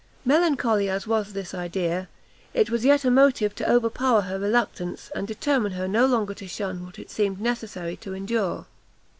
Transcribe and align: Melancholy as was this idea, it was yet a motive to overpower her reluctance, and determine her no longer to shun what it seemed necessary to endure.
Melancholy 0.25 0.89
as 0.89 1.05
was 1.05 1.33
this 1.33 1.53
idea, 1.53 2.09
it 2.55 2.71
was 2.71 2.83
yet 2.83 3.05
a 3.05 3.11
motive 3.11 3.53
to 3.53 3.71
overpower 3.71 4.21
her 4.21 4.39
reluctance, 4.39 5.11
and 5.13 5.27
determine 5.27 5.73
her 5.73 5.87
no 5.87 6.07
longer 6.07 6.33
to 6.33 6.47
shun 6.47 6.83
what 6.83 6.97
it 6.97 7.11
seemed 7.11 7.39
necessary 7.39 7.97
to 7.97 8.15
endure. 8.15 8.65